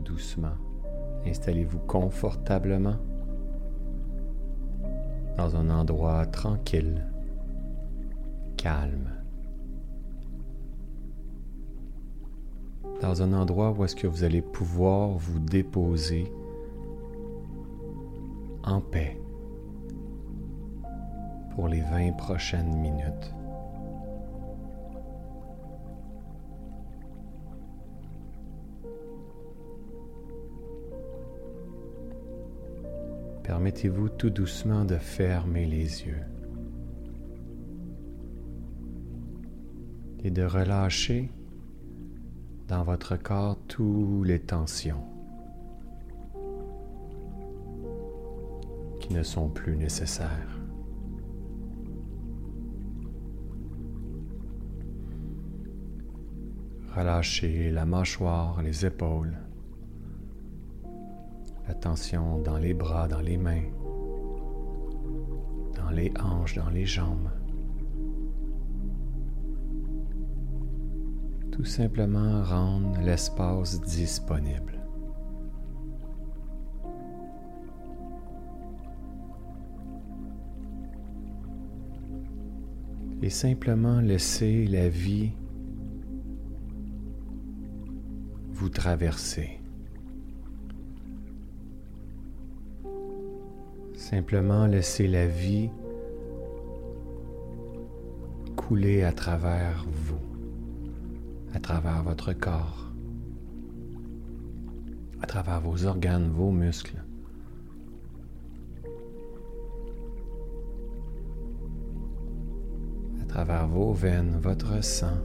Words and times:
doucement. 0.00 0.56
Installez-vous 1.26 1.78
confortablement 1.80 2.96
dans 5.36 5.56
un 5.56 5.70
endroit 5.70 6.26
tranquille, 6.26 7.04
calme. 8.56 9.10
Dans 13.00 13.22
un 13.22 13.32
endroit 13.32 13.72
où 13.72 13.84
est-ce 13.84 13.96
que 13.96 14.06
vous 14.06 14.24
allez 14.24 14.42
pouvoir 14.42 15.10
vous 15.10 15.38
déposer 15.38 16.32
en 18.62 18.80
paix 18.80 19.18
pour 21.54 21.68
les 21.68 21.80
20 21.80 22.12
prochaines 22.16 22.76
minutes. 22.76 23.34
Permettez-vous 33.64 34.10
tout 34.10 34.28
doucement 34.28 34.84
de 34.84 34.98
fermer 34.98 35.64
les 35.64 36.04
yeux 36.04 36.20
et 40.22 40.30
de 40.30 40.42
relâcher 40.42 41.30
dans 42.68 42.82
votre 42.82 43.16
corps 43.16 43.56
toutes 43.66 44.26
les 44.26 44.38
tensions 44.38 45.02
qui 49.00 49.14
ne 49.14 49.22
sont 49.22 49.48
plus 49.48 49.78
nécessaires. 49.78 50.60
Relâchez 56.94 57.70
la 57.70 57.86
mâchoire, 57.86 58.60
les 58.60 58.84
épaules, 58.84 59.38
dans 62.44 62.56
les 62.56 62.72
bras, 62.72 63.08
dans 63.08 63.20
les 63.20 63.36
mains, 63.36 63.64
dans 65.76 65.90
les 65.90 66.10
hanches, 66.18 66.54
dans 66.54 66.70
les 66.70 66.86
jambes. 66.86 67.28
Tout 71.52 71.64
simplement 71.66 72.42
rendre 72.42 72.98
l'espace 73.00 73.80
disponible. 73.82 74.80
Et 83.22 83.30
simplement 83.30 84.00
laisser 84.00 84.66
la 84.66 84.88
vie 84.88 85.32
vous 88.52 88.70
traverser. 88.70 89.63
Simplement 94.10 94.66
laisser 94.66 95.08
la 95.08 95.26
vie 95.26 95.70
couler 98.54 99.02
à 99.02 99.12
travers 99.12 99.86
vous, 99.90 100.20
à 101.54 101.58
travers 101.58 102.02
votre 102.02 102.34
corps, 102.34 102.92
à 105.22 105.26
travers 105.26 105.62
vos 105.62 105.86
organes, 105.86 106.28
vos 106.30 106.50
muscles. 106.50 107.02
à 113.22 113.24
travers 113.24 113.66
vos 113.66 113.94
veines, 113.94 114.38
votre 114.38 114.84
sang, 114.84 115.16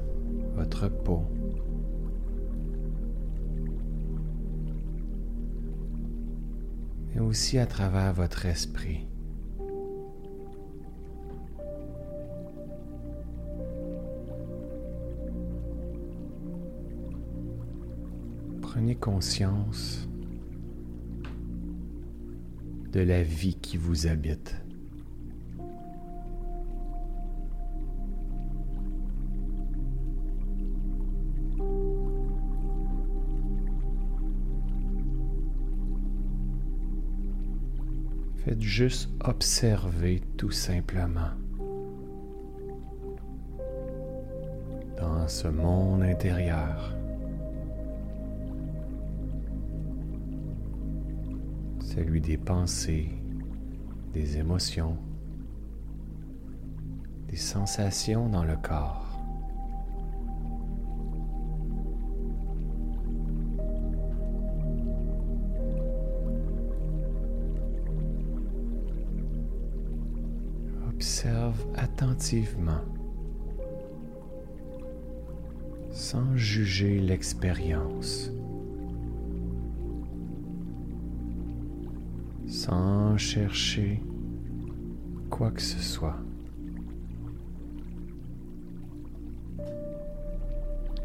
votre 0.55 0.87
peau. 0.87 1.27
Mais 7.19 7.25
aussi 7.25 7.57
à 7.57 7.65
travers 7.65 8.13
votre 8.13 8.45
esprit. 8.45 9.05
Prenez 18.61 18.95
conscience 18.95 20.07
de 22.91 23.01
la 23.01 23.23
vie 23.23 23.55
qui 23.55 23.77
vous 23.77 24.07
habite. 24.07 24.55
Faites 38.45 38.61
juste 38.61 39.09
observer 39.25 40.21
tout 40.37 40.51
simplement 40.51 41.31
dans 44.97 45.27
ce 45.27 45.49
monde 45.49 46.03
intérieur. 46.03 46.95
Celui 51.81 52.21
des 52.21 52.37
pensées, 52.37 53.09
des 54.13 54.37
émotions, 54.37 54.97
des 57.27 57.35
sensations 57.35 58.29
dans 58.29 58.45
le 58.45 58.55
corps. 58.55 59.08
Observe 71.19 71.65
attentivement, 71.75 72.79
sans 75.91 76.37
juger 76.37 77.01
l'expérience, 77.01 78.31
sans 82.47 83.17
chercher 83.17 84.01
quoi 85.29 85.51
que 85.51 85.61
ce 85.61 85.79
soit. 85.79 86.15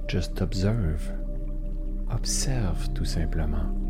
Just 0.06 0.41
observe. 0.41 1.12
Observe 2.08 2.88
tout 2.92 3.04
simplement. 3.04 3.84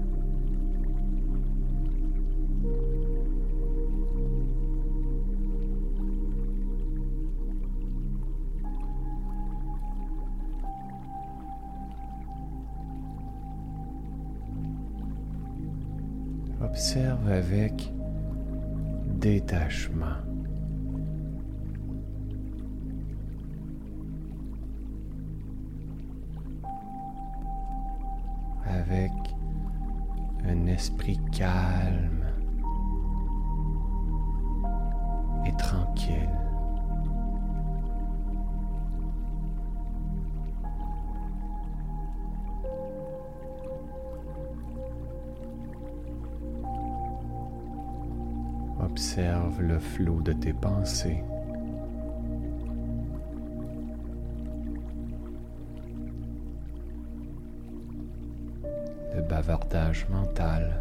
Observe 16.75 17.31
avec 17.31 17.93
détachement. 19.21 20.07
Avec 28.67 29.13
un 30.49 30.67
esprit 30.67 31.21
calme 31.31 32.24
flot 49.85 50.21
de 50.23 50.33
tes 50.33 50.53
pensées. 50.53 51.23
Le 59.15 59.23
bavardage 59.23 60.09
mental. 60.09 60.81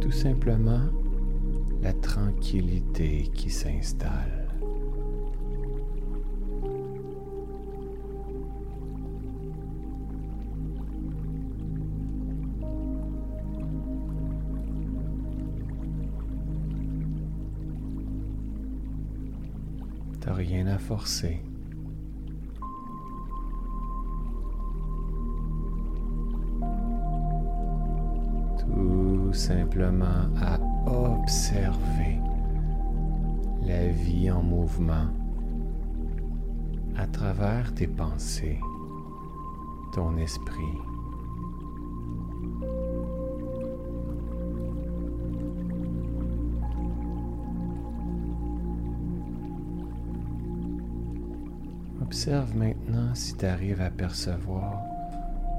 Tout 0.00 0.12
simplement 0.12 0.86
la 1.82 1.92
tranquillité 1.92 3.30
qui 3.34 3.50
s'installe. 3.50 4.41
rien 20.42 20.66
à 20.66 20.78
forcer. 20.78 21.40
Tout 28.58 29.32
simplement 29.32 30.26
à 30.40 30.58
observer 30.86 32.18
la 33.62 33.86
vie 33.88 34.30
en 34.30 34.42
mouvement 34.42 35.08
à 36.96 37.06
travers 37.06 37.72
tes 37.74 37.86
pensées, 37.86 38.58
ton 39.94 40.16
esprit. 40.16 40.91
Observe 52.12 52.54
maintenant 52.54 53.14
si 53.14 53.34
tu 53.38 53.46
arrives 53.46 53.80
à 53.80 53.88
percevoir 53.88 54.82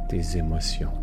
tes 0.07 0.37
émotions. 0.37 1.02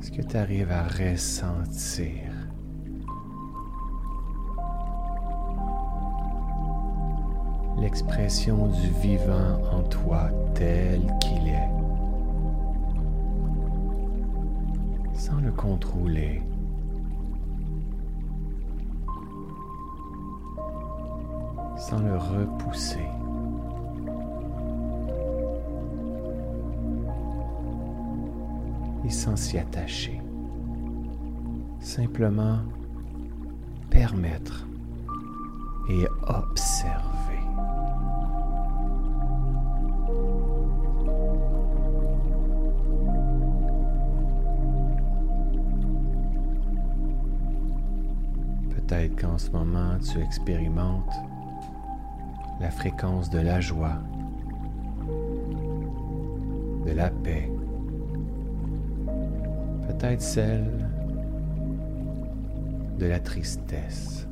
Est-ce 0.00 0.12
que 0.12 0.22
tu 0.22 0.36
arrives 0.36 0.70
à 0.70 0.84
ressentir? 0.84 2.32
L'expression 7.80 8.66
du 8.68 8.88
vivant 9.00 9.60
en 9.72 9.82
toi 9.82 10.30
tel 10.54 11.00
qu'il 11.20 11.48
est, 11.48 11.70
sans 15.14 15.40
le 15.40 15.52
contrôler. 15.52 16.42
sans 21.78 22.00
le 22.00 22.18
repousser. 22.18 23.06
Sans 29.10 29.36
s'y 29.36 29.58
attacher. 29.58 30.20
Simplement 31.80 32.58
permettre 33.90 34.66
et 35.88 36.06
observer. 36.26 37.38
Peut-être 48.70 49.20
qu'en 49.20 49.38
ce 49.38 49.50
moment 49.50 49.98
tu 49.98 50.20
expérimentes 50.20 51.14
la 52.60 52.70
fréquence 52.70 53.30
de 53.30 53.38
la 53.38 53.60
joie, 53.60 53.98
de 56.86 56.92
la 56.92 57.10
paix, 57.10 57.50
peut-être 59.98 60.22
celle 60.22 60.88
de 62.98 63.06
la 63.06 63.18
tristesse, 63.18 64.28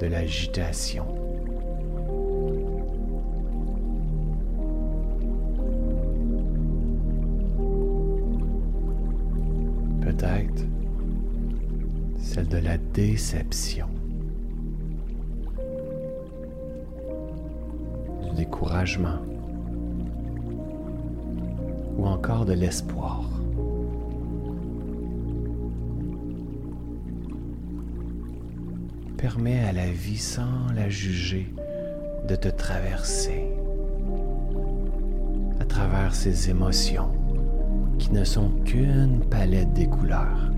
de 0.00 0.06
l'agitation. 0.06 1.06
Peut-être 10.00 10.64
celle 12.18 12.48
de 12.48 12.58
la 12.58 12.78
déception, 12.78 13.88
du 18.22 18.36
découragement 18.36 19.20
ou 21.98 22.06
encore 22.06 22.44
de 22.44 22.52
l'espoir. 22.52 23.28
Permets 29.16 29.64
à 29.64 29.72
la 29.72 29.90
vie 29.90 30.16
sans 30.16 30.72
la 30.74 30.88
juger 30.88 31.52
de 32.28 32.36
te 32.36 32.48
traverser 32.48 33.44
à 35.60 35.64
travers 35.64 36.14
ces 36.14 36.50
émotions 36.50 37.10
qui 37.98 38.12
ne 38.12 38.22
sont 38.22 38.50
qu'une 38.64 39.20
palette 39.28 39.72
des 39.72 39.86
couleurs. 39.86 40.52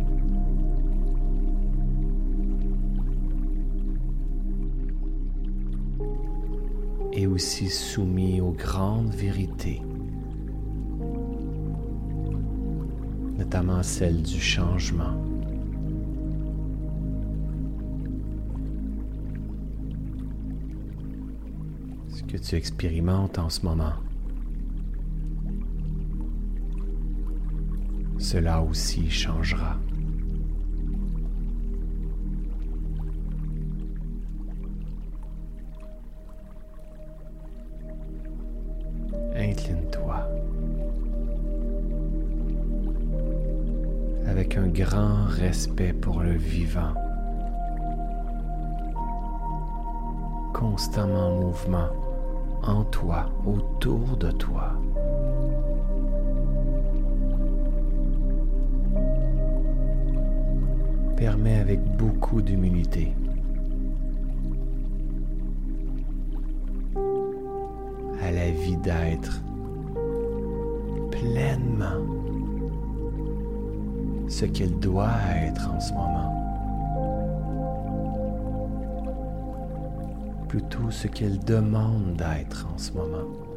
et 7.12 7.26
aussi 7.26 7.69
soumis 7.69 8.40
aux 8.40 8.52
grandes 8.52 9.12
vérités 9.12 9.82
notamment 13.50 13.82
celle 13.82 14.23
du 14.23 14.41
changement. 14.41 15.25
Ce 22.11 22.23
que 22.23 22.37
tu 22.37 22.55
expérimentes 22.55 23.41
en 23.41 23.49
ce 23.49 23.62
moment. 23.62 23.94
Cela 28.19 28.62
aussi 28.62 29.11
changera. 29.11 29.80
Grand 44.73 45.25
respect 45.27 45.93
pour 45.93 46.21
le 46.21 46.33
vivant, 46.33 46.95
constamment 50.55 51.29
en 51.29 51.41
mouvement 51.41 51.89
en 52.62 52.85
toi, 52.85 53.27
autour 53.47 54.17
de 54.17 54.31
toi. 54.31 54.73
Permets 61.17 61.61
avec 61.61 61.81
beaucoup 61.97 62.43
d'humilité 62.43 63.12
à 68.23 68.31
la 68.31 68.50
vie 68.50 68.77
d'être 68.77 69.43
pleinement 71.11 72.20
ce 74.30 74.44
qu'elle 74.44 74.78
doit 74.78 75.10
être 75.42 75.68
en 75.70 75.80
ce 75.80 75.92
moment. 75.92 76.37
Plutôt 80.49 80.90
ce 80.90 81.08
qu'elle 81.08 81.38
demande 81.40 82.14
d'être 82.16 82.66
en 82.72 82.78
ce 82.78 82.92
moment. 82.92 83.50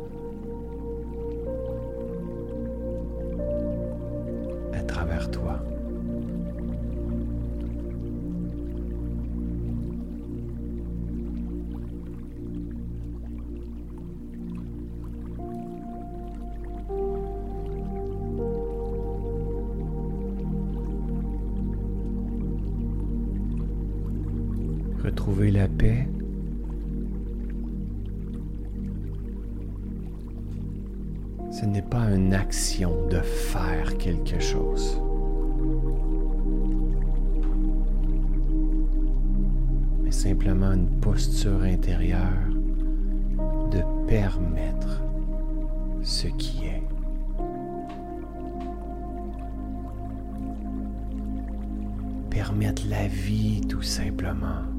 Retrouver 25.23 25.51
la 25.51 25.69
paix. 25.69 26.05
Ce 31.49 31.65
n'est 31.65 31.81
pas 31.81 32.09
une 32.13 32.33
action 32.33 33.07
de 33.07 33.19
faire 33.19 33.97
quelque 33.97 34.39
chose. 34.41 34.99
Mais 40.01 40.11
simplement 40.11 40.73
une 40.73 40.89
posture 40.99 41.61
intérieure 41.61 42.49
de 43.71 43.81
permettre 44.07 45.03
ce 46.01 46.27
qui 46.27 46.65
est. 46.65 46.83
permettre 52.29 52.83
la 52.89 53.07
vie 53.07 53.61
tout 53.69 53.83
simplement. 53.83 54.72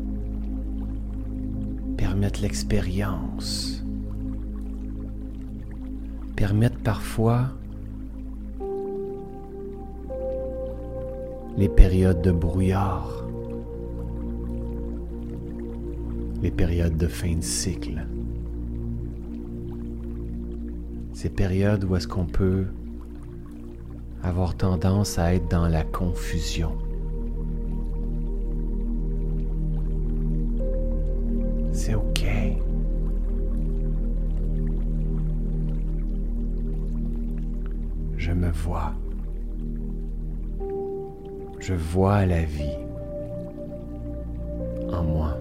L'expérience. 2.41 3.85
Permettre 6.37 6.79
parfois 6.79 7.51
les 11.57 11.69
périodes 11.69 12.23
de 12.23 12.33
brouillard, 12.33 13.25
les 16.43 16.51
périodes 16.51 16.97
de 16.97 17.07
fin 17.07 17.37
de 17.37 17.43
cycle, 17.43 18.07
ces 21.13 21.31
périodes 21.31 21.85
où 21.85 21.95
est-ce 21.97 22.09
qu'on 22.09 22.27
peut 22.27 22.67
avoir 24.23 24.57
tendance 24.57 25.19
à 25.19 25.35
être 25.35 25.49
dans 25.49 25.69
la 25.69 25.85
confusion. 25.85 26.77
Je 41.61 41.75
vois 41.75 42.27
la 42.27 42.45
vie 42.45 42.79
en 44.91 45.03
moi. 45.03 45.39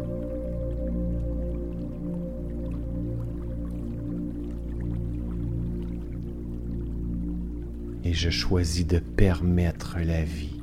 Et 8.04 8.14
je 8.14 8.30
choisis 8.30 8.86
de 8.86 9.00
permettre 9.00 9.98
la 10.00 10.24
vie. 10.24 10.60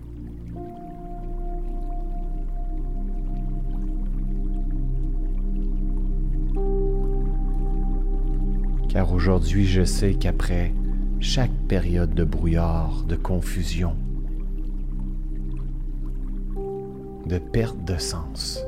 car 8.88 9.12
aujourd'hui 9.12 9.66
je 9.66 9.84
sais 9.84 10.14
qu'après 10.14 10.74
chaque 11.20 11.52
période 11.68 12.14
de 12.14 12.24
brouillard, 12.24 13.04
de 13.04 13.14
confusion, 13.14 13.94
de 17.26 17.38
perte 17.38 17.84
de 17.84 17.98
sens, 17.98 18.64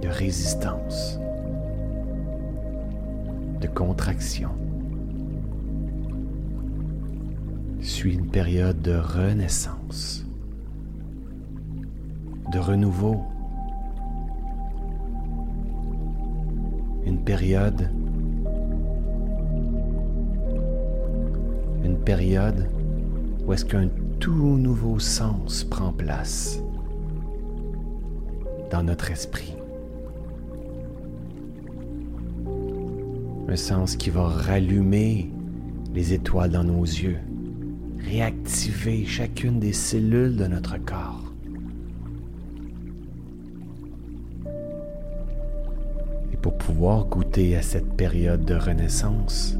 de 0.00 0.08
résistance, 0.08 1.18
de 3.60 3.66
contraction, 3.66 4.50
suit 7.80 8.14
une 8.14 8.30
période 8.30 8.80
de 8.80 8.96
renaissance, 8.96 10.24
de 12.52 12.58
renouveau, 12.60 13.24
une 17.04 17.24
période 17.24 17.90
période 22.16 22.68
où 23.46 23.52
est-ce 23.52 23.64
qu'un 23.64 23.88
tout 24.18 24.58
nouveau 24.58 24.98
sens 24.98 25.62
prend 25.62 25.92
place 25.92 26.60
dans 28.68 28.82
notre 28.82 29.12
esprit. 29.12 29.54
Un 33.48 33.54
sens 33.54 33.94
qui 33.94 34.10
va 34.10 34.26
rallumer 34.26 35.30
les 35.94 36.12
étoiles 36.12 36.50
dans 36.50 36.64
nos 36.64 36.82
yeux, 36.82 37.18
réactiver 38.00 39.04
chacune 39.06 39.60
des 39.60 39.72
cellules 39.72 40.34
de 40.34 40.48
notre 40.48 40.78
corps. 40.78 41.32
Et 46.32 46.36
pour 46.38 46.58
pouvoir 46.58 47.04
goûter 47.04 47.54
à 47.54 47.62
cette 47.62 47.92
période 47.94 48.44
de 48.44 48.56
renaissance, 48.56 49.59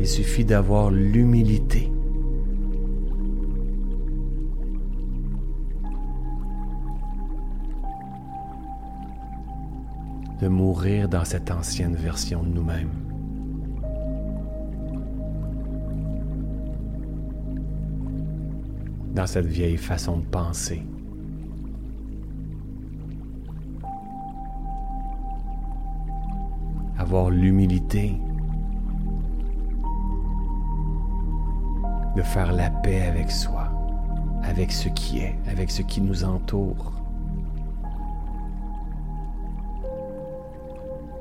il 0.00 0.06
suffit 0.06 0.44
d'avoir 0.44 0.90
l'humilité. 0.90 1.90
de 10.40 10.46
mourir 10.46 11.08
dans 11.08 11.24
cette 11.24 11.50
ancienne 11.50 11.96
version 11.96 12.42
de 12.42 12.48
nous-mêmes. 12.48 12.92
Dans 19.14 19.26
cette 19.26 19.46
vieille 19.46 19.76
façon 19.76 20.18
de 20.18 20.24
penser. 20.26 20.82
Avoir 26.96 27.30
l'humilité 27.30 28.14
de 32.18 32.22
faire 32.24 32.52
la 32.52 32.68
paix 32.68 33.02
avec 33.02 33.30
soi, 33.30 33.70
avec 34.42 34.72
ce 34.72 34.88
qui 34.88 35.20
est, 35.20 35.36
avec 35.48 35.70
ce 35.70 35.82
qui 35.82 36.00
nous 36.00 36.24
entoure. 36.24 36.90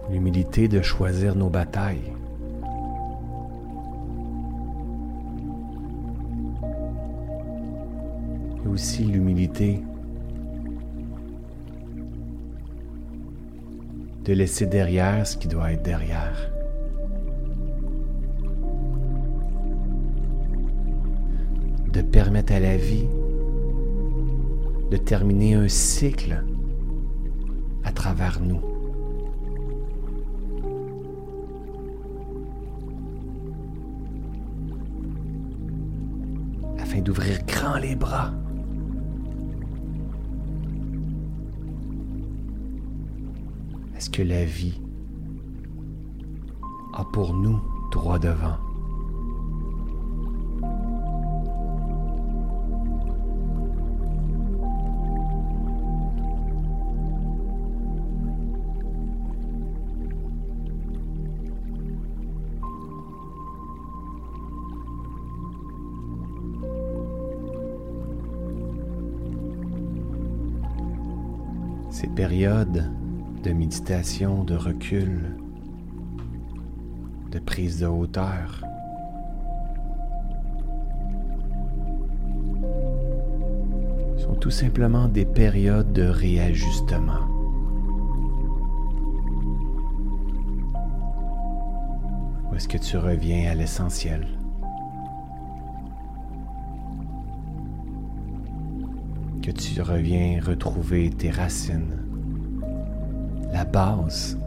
L'humilité 0.10 0.68
de 0.68 0.82
choisir 0.82 1.36
nos 1.36 1.52
batailles. 1.52 2.14
Et 8.66 8.68
aussi 8.68 9.04
l'humilité 9.04 9.84
de 14.26 14.34
laisser 14.34 14.66
derrière 14.66 15.28
ce 15.28 15.38
qui 15.38 15.48
doit 15.48 15.74
être 15.74 15.84
derrière. 15.84 16.57
De 21.98 22.04
permettre 22.04 22.54
à 22.54 22.60
la 22.60 22.78
vie 22.78 23.08
de 24.92 24.98
terminer 24.98 25.56
un 25.56 25.68
cycle 25.68 26.44
à 27.84 27.92
travers 27.92 28.40
nous. 28.40 28.62
Afin 36.78 37.02
d'ouvrir 37.02 37.40
grand 37.48 37.78
les 37.78 37.96
bras. 37.96 38.32
Est-ce 43.96 44.12
que 44.12 44.22
la 44.22 44.46
vie 44.46 44.80
a 46.94 47.04
pour 47.12 47.34
nous 47.34 47.60
droit 47.92 48.20
devant? 48.20 48.67
Ces 72.18 72.24
périodes 72.24 72.92
de 73.44 73.52
méditation, 73.52 74.44
de 74.44 74.56
recul, 74.56 75.38
de 77.32 77.40
prise 77.40 77.80
de 77.82 77.86
hauteur. 77.86 78.62
sont 84.18 84.34
tout 84.36 84.50
simplement 84.50 85.08
des 85.08 85.26
périodes 85.26 85.94
de 85.94 86.08
réajustement. 86.08 87.28
Où 92.50 92.56
est-ce 92.56 92.68
que 92.68 92.80
tu 92.80 92.98
reviens 92.98 93.52
à 93.52 93.54
l'essentiel? 93.54 94.28
que 99.48 99.52
tu 99.54 99.82
reviens 99.82 100.42
retrouver 100.46 101.10
tes 101.10 101.32
racines, 101.32 102.07
base, 103.66 104.38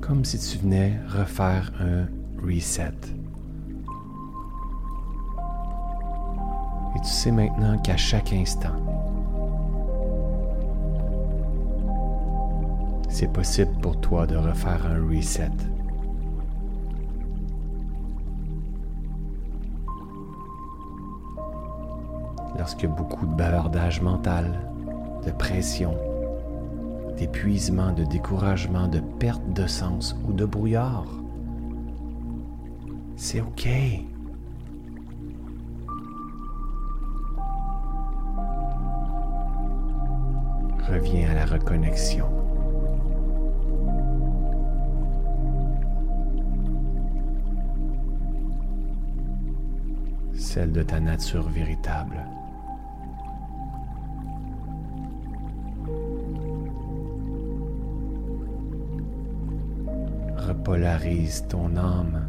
comme 0.00 0.24
si 0.24 0.38
tu 0.38 0.58
venais 0.58 0.98
refaire 1.08 1.72
un 1.80 2.06
reset. 2.44 2.92
Et 6.94 7.00
tu 7.00 7.08
sais 7.08 7.30
maintenant 7.30 7.78
qu'à 7.78 7.96
chaque 7.96 8.32
instant, 8.32 8.76
c'est 13.08 13.32
possible 13.32 13.72
pour 13.80 14.00
toi 14.00 14.26
de 14.26 14.36
refaire 14.36 14.86
un 14.86 15.08
reset. 15.08 15.50
lorsque 22.62 22.86
beaucoup 22.86 23.26
de 23.26 23.34
bavardage 23.34 24.00
mental, 24.00 24.46
de 25.26 25.32
pression, 25.32 25.96
d'épuisement, 27.16 27.92
de 27.92 28.04
découragement, 28.04 28.88
de 28.88 29.00
perte 29.00 29.52
de 29.52 29.66
sens 29.66 30.16
ou 30.26 30.32
de 30.32 30.44
brouillard. 30.44 31.06
C'est 33.16 33.40
OK. 33.40 33.68
Reviens 40.88 41.30
à 41.30 41.34
la 41.34 41.46
reconnexion. 41.46 42.26
Celle 50.34 50.72
de 50.72 50.82
ta 50.82 51.00
nature 51.00 51.48
véritable. 51.48 52.26
Repolarise 60.52 61.46
ton 61.48 61.78
âme, 61.78 62.28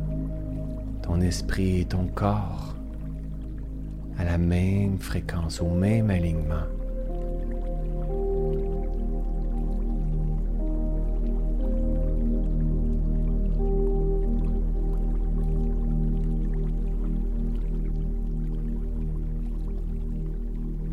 ton 1.02 1.20
esprit 1.20 1.82
et 1.82 1.86
ton 1.86 2.06
corps 2.06 2.74
à 4.18 4.24
la 4.24 4.38
même 4.38 4.98
fréquence, 4.98 5.60
au 5.60 5.68
même 5.68 6.10
alignement. 6.10 6.64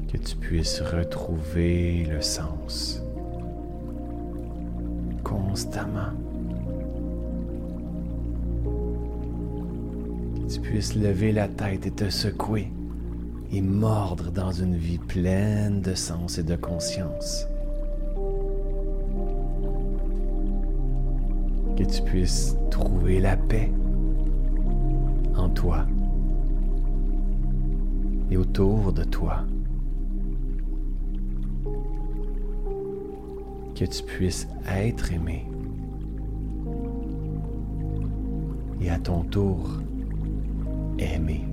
Que 0.09 0.17
tu 0.17 0.37
puisses 0.37 0.81
retrouver 0.81 2.07
le 2.07 2.21
sens 2.21 3.01
constamment. 5.23 6.30
Tu 10.52 10.61
puisses 10.61 10.97
lever 10.97 11.30
la 11.30 11.47
tête 11.47 11.87
et 11.87 11.92
te 11.92 12.11
secouer 12.11 12.73
et 13.52 13.61
mordre 13.61 14.33
dans 14.33 14.50
une 14.50 14.75
vie 14.75 14.99
pleine 14.99 15.80
de 15.80 15.95
sens 15.95 16.38
et 16.38 16.42
de 16.42 16.57
conscience. 16.57 17.47
Que 21.76 21.85
tu 21.85 22.02
puisses 22.02 22.57
trouver 22.71 23.21
la 23.21 23.37
paix 23.37 23.71
en 25.37 25.49
toi 25.49 25.87
et 28.30 28.37
autour 28.37 28.92
de 28.92 29.04
toi. 29.04 29.45
Que 33.76 33.85
tu 33.85 34.02
puisses 34.02 34.49
être 34.69 35.12
aimé 35.12 35.47
et 38.80 38.90
à 38.90 38.99
ton 38.99 39.23
tour 39.23 39.80
aimer. 41.02 41.45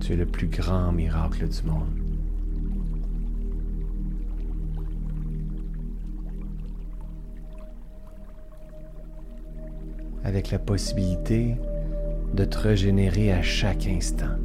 Tu 0.00 0.14
es 0.14 0.16
le 0.16 0.26
plus 0.26 0.46
grand 0.48 0.90
miracle 0.92 1.46
du 1.48 1.62
monde. 1.64 1.88
Avec 10.24 10.50
la 10.50 10.58
possibilité 10.58 11.56
de 12.34 12.44
te 12.44 12.58
régénérer 12.58 13.32
à 13.32 13.42
chaque 13.42 13.86
instant, 13.86 14.36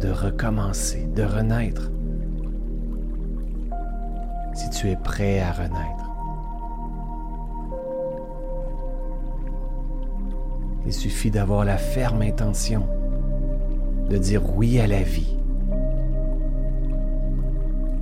de 0.00 0.08
recommencer, 0.08 1.06
de 1.06 1.22
renaître. 1.22 1.90
Tu 4.80 4.88
es 4.88 4.96
prêt 4.96 5.40
à 5.40 5.52
renaître. 5.52 6.10
Il 10.86 10.92
suffit 10.94 11.30
d'avoir 11.30 11.66
la 11.66 11.76
ferme 11.76 12.22
intention 12.22 12.88
de 14.08 14.16
dire 14.16 14.40
oui 14.56 14.80
à 14.80 14.86
la 14.86 15.02
vie 15.02 15.36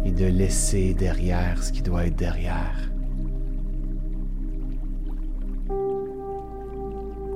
et 0.04 0.12
de 0.12 0.26
laisser 0.26 0.94
derrière 0.94 1.64
ce 1.64 1.72
qui 1.72 1.82
doit 1.82 2.06
être 2.06 2.14
derrière. 2.14 2.92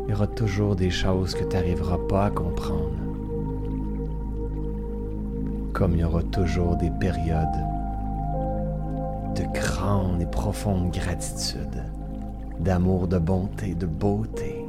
Il 0.07 0.11
y 0.11 0.13
aura 0.13 0.29
toujours 0.29 0.77
des 0.77 0.91
choses 0.91 1.35
que 1.35 1.43
tu 1.43 1.57
n'arriveras 1.57 1.99
pas 2.09 2.27
à 2.27 2.31
comprendre, 2.31 2.95
comme 5.73 5.95
il 5.95 5.99
y 6.03 6.05
aura 6.05 6.23
toujours 6.23 6.77
des 6.77 6.93
périodes 7.01 7.82
de 9.35 9.45
grande 9.55 10.21
et 10.21 10.27
profonde 10.27 10.91
gratitude, 10.91 11.85
d'amour, 12.61 13.09
de 13.09 13.19
bonté, 13.19 13.75
de 13.75 13.87
beauté. 13.87 14.65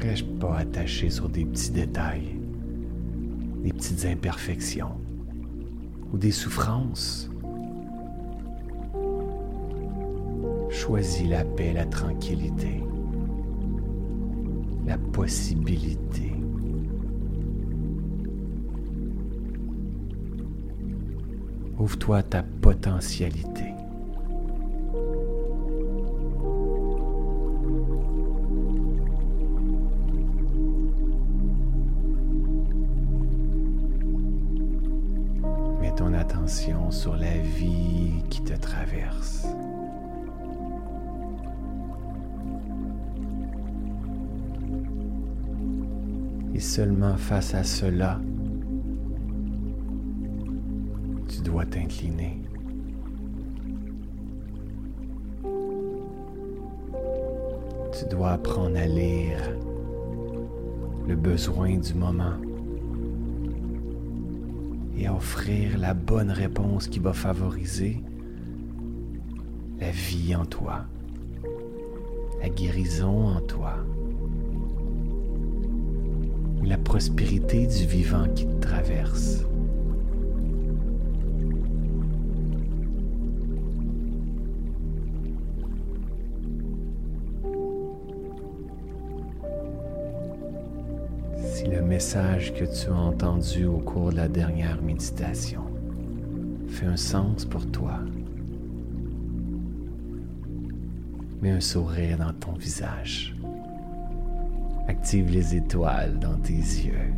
Reste 0.00 0.38
pas 0.40 0.58
attaché 0.58 1.10
sur 1.10 1.28
des 1.28 1.44
petits 1.44 1.70
détails, 1.70 2.36
des 3.62 3.72
petites 3.72 4.04
imperfections 4.04 4.96
ou 6.12 6.18
des 6.18 6.32
souffrances. 6.32 7.30
Choisis 10.70 11.28
la 11.28 11.44
paix, 11.44 11.72
la 11.72 11.86
tranquillité, 11.86 12.82
la 14.84 14.98
possibilité. 14.98 16.31
Ouvre-toi 21.82 22.22
ta 22.22 22.44
potentialité. 22.44 23.74
Mets 35.80 35.92
ton 35.96 36.14
attention 36.14 36.92
sur 36.92 37.16
la 37.16 37.38
vie 37.38 38.22
qui 38.30 38.44
te 38.44 38.54
traverse. 38.54 39.48
Et 46.54 46.60
seulement 46.60 47.16
face 47.16 47.56
à 47.56 47.64
cela, 47.64 48.20
t'incliner. 51.72 52.38
Tu 57.98 58.08
dois 58.10 58.32
apprendre 58.32 58.76
à 58.76 58.86
lire 58.86 59.40
le 61.08 61.16
besoin 61.16 61.78
du 61.78 61.94
moment 61.94 62.36
et 64.96 65.08
offrir 65.08 65.78
la 65.78 65.94
bonne 65.94 66.30
réponse 66.30 66.88
qui 66.88 66.98
va 66.98 67.12
favoriser 67.12 68.02
la 69.80 69.90
vie 69.90 70.36
en 70.36 70.44
toi, 70.44 70.84
la 72.40 72.48
guérison 72.48 73.28
en 73.28 73.40
toi, 73.40 73.76
la 76.62 76.78
prospérité 76.78 77.66
du 77.66 77.86
vivant 77.86 78.28
qui 78.34 78.46
te 78.46 78.60
traverse. 78.60 79.44
Message 91.92 92.54
que 92.54 92.64
tu 92.64 92.88
as 92.88 92.94
entendu 92.94 93.66
au 93.66 93.76
cours 93.76 94.12
de 94.12 94.16
la 94.16 94.26
dernière 94.26 94.80
méditation 94.80 95.60
fait 96.66 96.86
un 96.86 96.96
sens 96.96 97.44
pour 97.44 97.70
toi, 97.70 97.98
mets 101.42 101.50
un 101.50 101.60
sourire 101.60 102.16
dans 102.16 102.32
ton 102.32 102.54
visage. 102.54 103.36
Active 104.88 105.30
les 105.30 105.54
étoiles 105.54 106.18
dans 106.18 106.38
tes 106.38 106.54
yeux 106.54 107.12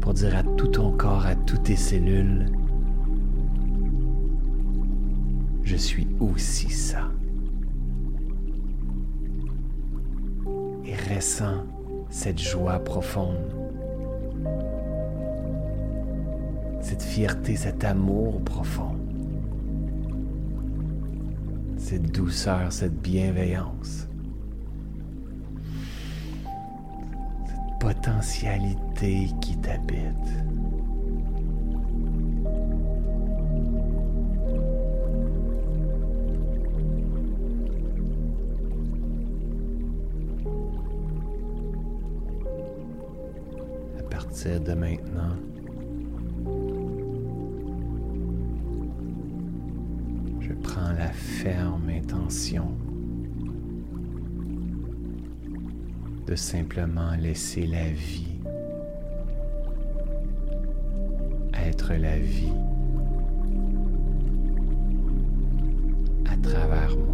pour 0.00 0.14
dire 0.14 0.36
à 0.36 0.44
tout 0.44 0.68
ton 0.68 0.92
corps, 0.92 1.26
à 1.26 1.34
toutes 1.34 1.64
tes 1.64 1.74
cellules, 1.74 2.46
je 5.64 5.74
suis 5.74 6.06
aussi 6.20 6.70
ça. 6.70 7.10
Et 10.84 10.94
ressens 11.12 11.73
cette 12.14 12.38
joie 12.38 12.78
profonde, 12.78 13.52
cette 16.80 17.02
fierté, 17.02 17.56
cet 17.56 17.82
amour 17.82 18.40
profond, 18.44 18.96
cette 21.76 22.12
douceur, 22.12 22.72
cette 22.72 22.94
bienveillance, 23.02 24.06
cette 27.46 27.78
potentialité 27.80 29.26
qui 29.40 29.56
t'habite. 29.58 30.53
De 44.60 44.74
maintenant. 44.74 45.36
Je 50.40 50.52
prends 50.62 50.92
la 50.92 51.12
ferme 51.12 51.88
intention 51.88 52.68
de 56.26 56.34
simplement 56.36 57.14
laisser 57.18 57.66
la 57.66 57.90
vie 57.90 58.34
être 61.66 61.94
la 61.94 62.18
vie 62.18 62.52
à 66.30 66.36
travers 66.36 66.96
moi. 66.96 67.13